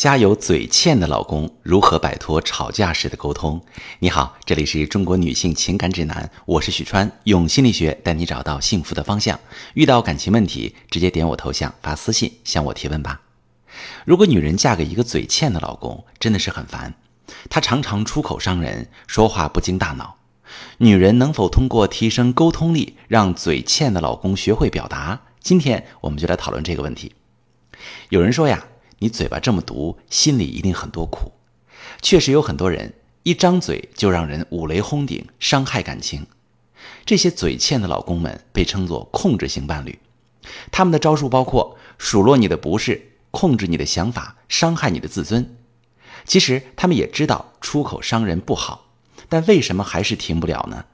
[0.00, 3.62] 家有嘴欠的老公如何摆脱吵架时的沟通？
[3.98, 9.38] 你好，这里是中国女性情感指南，我是许川，用心理学带你找到幸福的方向。
[9.74, 13.20] 遇到感情问题，直接点我头像发私信向我提问吧。
[14.06, 16.94] 如果女人嫁给一个嘴欠的老公，真的是很烦。
[17.50, 20.16] 他常常出口伤人，说话不经大脑。
[20.78, 25.20] 女人能否通过提升沟通力，让嘴欠的老公学会表达？
[25.40, 27.12] 今天我们就来讨论这个问题。
[28.08, 28.64] 有人说呀。
[29.02, 31.32] 你嘴巴这么毒，心里一定很多苦。
[32.02, 36.26] 确实有很多人一张嘴就让人五雷轰顶，伤害感情。
[37.06, 39.98] 这些嘴欠的老公们被称作控制型伴侣，
[40.70, 45.56] 他们的招数包括数落你的不是，控制你的想法，伤害你的自尊。
[46.26, 48.90] 其实他们也知道出口伤人不好，
[49.30, 50.84] 但为什么还是停不了呢？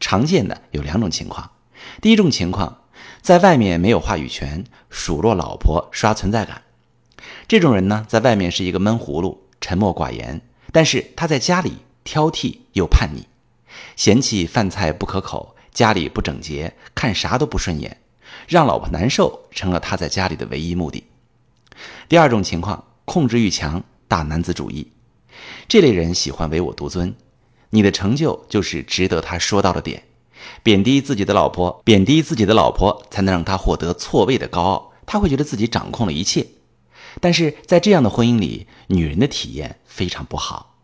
[0.00, 1.52] 常见的有两种情况。
[2.00, 2.82] 第一种情况，
[3.20, 6.62] 在外面没有话语权，数落老婆，刷存在感。
[7.48, 10.40] 这种人呢，在外面是一个闷葫芦，沉默寡言，
[10.72, 13.26] 但是他在家里挑剔又叛逆，
[13.96, 17.98] 嫌弃饭菜不可口，家里不整洁，看啥都不顺眼，
[18.48, 21.04] 让老婆难受成了他在家里的唯一目的。
[22.08, 24.92] 第二种情况，控制欲强，大男子主义，
[25.68, 27.14] 这类人喜欢唯我独尊，
[27.70, 30.02] 你的成就就是值得他说到的点，
[30.62, 36.46] 贬低自己的老婆，贬低自己的老婆才能让他获得错位的高傲，他会觉得自己掌控了一切。
[37.20, 40.76] 但是在这样的婚姻里，女人的体验非常不好。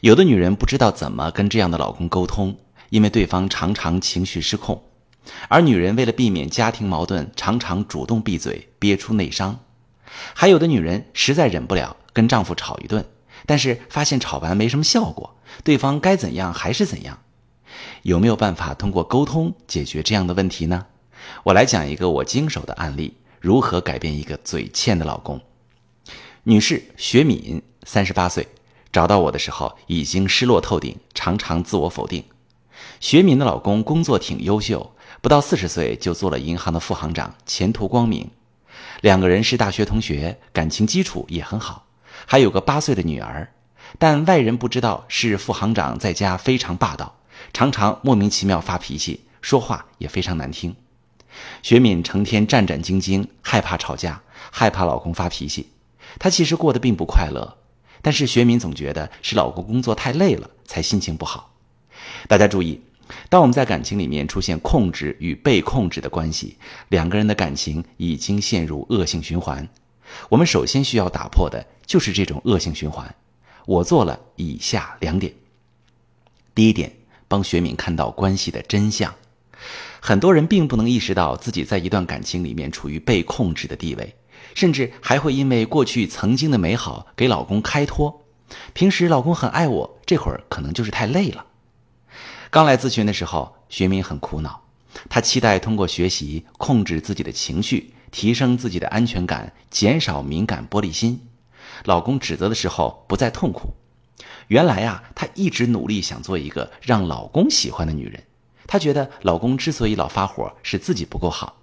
[0.00, 2.56] 有的女人不知道怎么跟这样的老公沟通，
[2.90, 4.76] 因为对方常常情绪失控；
[5.48, 9.60] 而女人为了避免家庭矛盾，常常主动闭嘴，憋出内伤。
[10.32, 13.04] 还有的女人实在忍不了，跟丈夫吵一顿，
[13.46, 17.18] 但是发现吵完没什么效果，对方该怎样还是怎样。
[18.02, 20.86] 有没有办法通过沟通解决这样的问题呢？
[21.42, 25.40] 我来讲一个我经手的案例：如何改变一个嘴欠的老公。
[26.46, 28.46] 女士学敏，三十八岁，
[28.92, 32.22] 找到我的时候已经失落透顶，常常自我否定。
[33.00, 38.30] 学敏的老公工作挺优秀，不到四十岁就做了银行的副行长，前途光明。
[39.00, 41.86] 两个人是大学同学，感情基础也很好，
[42.26, 43.50] 还有个八岁的女儿。
[43.98, 47.16] 但外人不知道是副行长在家非常霸道，
[47.54, 50.76] 常常莫名其妙发脾气，说话也非常难听。
[51.62, 54.20] 学敏成天战战兢兢，害怕吵架，
[54.50, 55.70] 害怕老公发脾气。
[56.18, 57.58] 她其实过得并不快乐，
[58.02, 61.54] 但是学敏总觉得是老公工作太累了，才心情不好。
[62.28, 62.80] 大家注意，
[63.28, 66.56] 当我们在感情里面出现控制与被控制的关系，
[66.88, 69.68] 两个人的感情已经陷入恶性循环。
[70.28, 73.14] 我们首先需要打破的就是这种恶性循环。
[73.66, 75.32] 我做了以下两点：
[76.54, 76.92] 第一点，
[77.26, 79.14] 帮学敏看到关系的真相。
[80.00, 84.14] 很多人并不能意识到自己在一段感情里面处于被控制的地位。
[84.54, 88.22] 甚至还会因为过去曾经的美好给老公开脱。
[88.72, 91.46] 平时老公很爱我，这会儿可能就是太累了。
[92.50, 94.62] 刚来咨询的时候，学敏很苦恼，
[95.08, 101.20] 她期待通过学习控制自己的情绪，提升自己的安全感，减少敏感玻璃心。
[101.84, 103.70] 老公指责的时候不再痛苦。
[104.48, 108.22] 原来啊，她一直努力想做一个让老公喜欢的女人。
[108.68, 111.56] 她觉得老公之所以老发火，是自己不够好。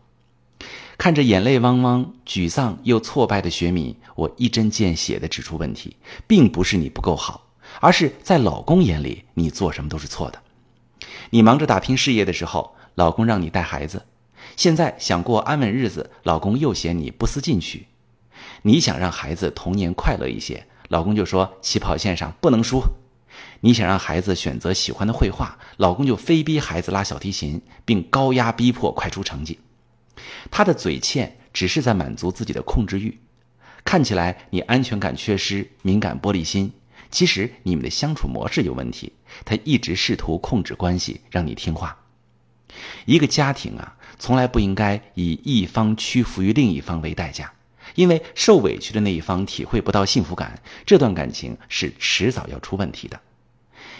[1.01, 5.97] 看着眼泪汪汪、沮丧又挫败的雪米，我一针见血地指出问题，
[6.27, 7.47] 并不是你不够好，
[7.79, 10.39] 而是在老公眼里，你做什么都是错的。
[11.31, 14.01] 你忙着打拼事业的时候，老公让你带孩子；
[14.55, 17.87] 现在想过安稳日子，老公又嫌你不思进取。
[18.61, 22.79] 你想让孩子童年快乐一些，老公就说起跑线上不能输。
[23.61, 29.57] 你想让孩子选择喜欢的绘画，老公就非逼孩子拉小提琴，并高压逼迫快出成绩。
[30.49, 33.19] 他的嘴欠只是在满足自己的控制欲，
[33.83, 36.73] 看起来你安全感缺失、敏感玻璃心，
[37.11, 39.13] 其实你们的相处模式有问题。
[39.45, 41.97] 他一直试图控制关系，让你听话。
[43.05, 47.53] 一个家庭啊，从来不应该以一方屈服于另一方为代价，
[47.95, 53.19] 因为受委屈的那一方体会不到幸福感，这段感情是迟早要出问题的。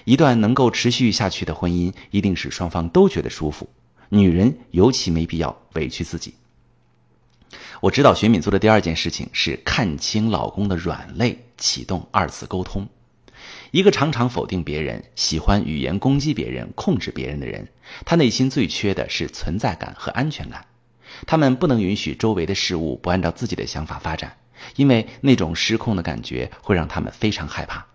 [0.05, 3.69] 一段能够持续下去的婚姻，一定是双方都觉得舒服。
[4.13, 6.33] 女人尤其没必要委屈自己。
[7.79, 12.89] 我指导学敏做的第二件事情是看清老公的软肋，启动二次沟通。
[13.71, 17.69] 一个常常否定别人、喜欢语言攻击别人、控制别人的人，
[18.03, 20.65] 他内心最缺的是存在感和安全感。
[21.25, 24.35] 他们不能允许周围的事物不按照自己的想法发展，
[24.75, 27.87] 因为那种失控的感觉会让他们非常害怕。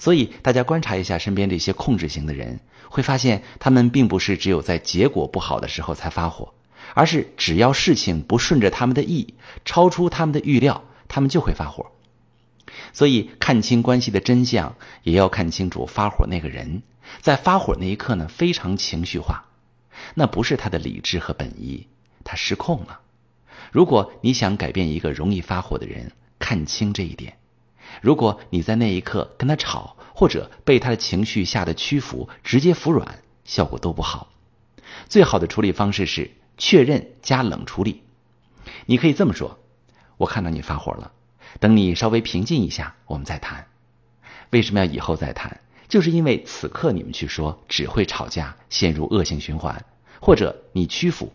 [0.00, 2.58] 所以，大家观察一下身边这些控制型的人，
[2.88, 6.54] 会发现他们并不是只有在结果不好的时候才发火，
[6.94, 9.34] 而是只要事情不顺着他们的意，
[9.66, 11.92] 超出他们的预料，他们就会发火。
[12.94, 16.82] 所以，看清关系的真相，也要看清楚发火那个人。
[17.20, 19.44] 在发火那一刻呢，非常情绪化，
[20.14, 21.86] 那不是他的理智和本意，
[22.24, 23.00] 他失控了。
[23.70, 27.36] 如果你想改变一个容易发火的人，看清这一点。
[28.00, 34.28] 如果你在那一刻跟他吵，或者被他的情绪吓得屈服，直接服软，效果都不好。
[35.08, 38.02] 最好的处理方式是确认加冷处理。
[38.86, 39.58] 你可以这么说
[40.18, 41.12] ：“我看到你发火了，
[41.58, 43.66] 等你稍微平静一下，我们再谈。”
[44.50, 45.60] 为什么要以后再谈？
[45.88, 49.84] 就是因为此刻你们去说，只会吵架，陷入恶性循环。
[50.20, 51.32] 或者你屈服，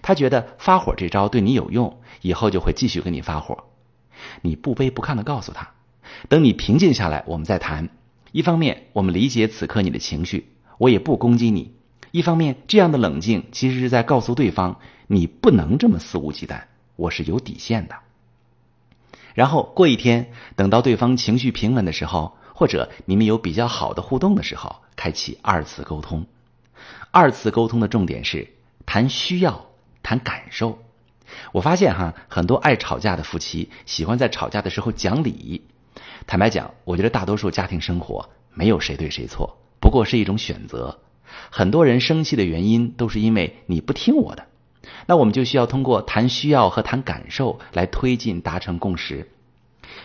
[0.00, 3.64] 他觉得发火这招对你有用，以后就会继续跟你发火。
[4.40, 5.73] 你不卑不亢的告诉他，
[6.28, 7.88] 等你平静下来，我们再谈。
[8.32, 11.72] 一方面，我们理解此刻你的情绪，我也不攻击你；
[12.10, 16.62] 一方面，这样的冷静其实是在告诉对方，你不能这么肆无忌惮，
[16.96, 17.94] 我是有底线的。
[19.34, 22.36] 然后过一天，等到对方情绪平稳的时候。
[22.56, 26.24] 或者你们有比较好的互动的时候，开启二次沟通。
[27.10, 28.48] 二次沟通的重点是
[28.86, 29.66] 谈需要、
[30.04, 30.78] 谈感受。
[31.50, 35.64] 我发现哈，很多爱吵架的夫妻喜欢在吵架的时候讲理。
[36.26, 40.98] 坦白讲，我觉得大多数家庭生活没有谁对谁错，不过是一种选择。
[41.50, 44.46] 很多人生气的原因都是因为你不听我的，
[45.06, 49.28] 那我们就需要通过谈需要和谈感受来推进达成共识。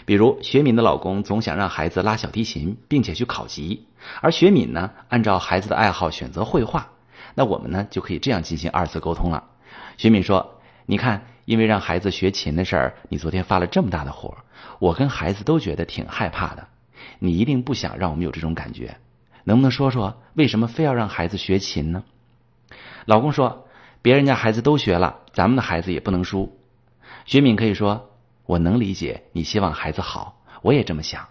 [0.05, 3.85] 比如学敏的老公总想让孩子拉小提琴，并且去考级，
[4.21, 6.89] 而学敏呢，按照孩子的爱好选择绘画。
[7.35, 9.43] 那我们呢，就可以这样进行二次沟通了。
[9.97, 10.55] 学敏说
[10.89, 14.35] ：“你看，因为让孩子学琴的事儿，你昨天发了这么大的火，
[14.79, 16.67] 我跟孩子都觉得挺害怕的。
[17.19, 18.97] 你一定不想让我们有这种感觉，
[19.43, 22.03] 能不能说说为什么非要让孩子学琴呢？”
[23.05, 23.67] 老公说
[24.01, 26.57] ：“别人家孩子都学了，咱们的孩子也不能输。”
[27.25, 28.09] 学敏可以说。
[28.47, 31.29] 我能理解你希望孩子好，我也这么想，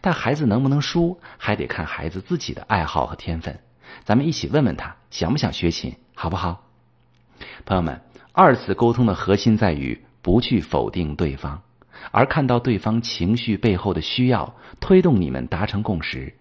[0.00, 3.58] 但孩子能不能输，还得看孩子自己的爱好和天分。
[4.04, 6.62] 咱们一起问问他想不想学琴，好不好？
[7.64, 8.00] 朋友们，
[8.36, 11.62] 二次沟通的核心在于不去否定对方，
[12.10, 16.34] 而看到对方情绪背后的需要，推动你们达成共识。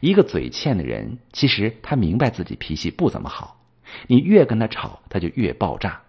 [0.00, 3.56] 一个嘴欠的人，其实他明白自己脾气不怎么好，
[4.08, 6.00] 你越跟他吵，他就越爆炸。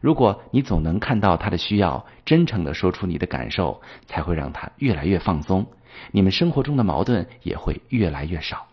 [0.00, 5.66] 如果你总能看到他的需要，真诚的说出你的感受，才会让他越来越放松，
[6.12, 8.66] 你们生活中的矛盾也会越来越少。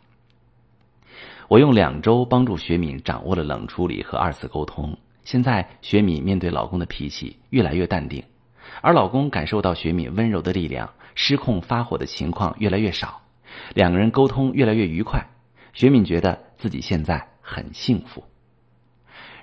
[1.50, 8.24] 我用两周帮助学敏掌握了冷处理和二次沟通，现在雪敏面对老公的脾气越来越淡定，
[8.82, 13.22] 而老公感受到雪敏温柔的力量，失控发火的情况越来越少，
[13.74, 15.26] 两个人沟通越来越愉快，
[15.74, 18.24] 雪敏觉得自己现在很幸福。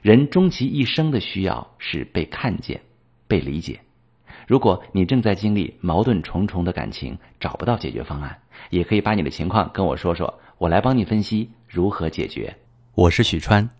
[0.03, 2.81] 人终其一生的需要是被看见、
[3.27, 3.81] 被理解。
[4.47, 8.39] 如果你正在经历矛盾重重的感情，找不到解决方案，
[8.71, 12.57] 也可以把你的情况跟我说说，我来帮你分析如何解决。
[12.95, 13.80] 我是许川。